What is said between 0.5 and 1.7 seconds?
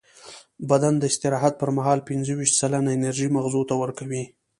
بدن د استراحت پر